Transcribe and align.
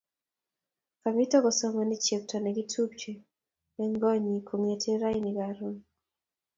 kamito 1.03 1.37
kosomani 1.43 1.95
chepto 2.05 2.35
ne 2.39 2.51
kitupche 2.57 3.11
eng' 3.81 3.99
konnyi 4.01 4.37
kongetee 4.47 4.97
raini 5.01 5.31
karon 5.37 5.75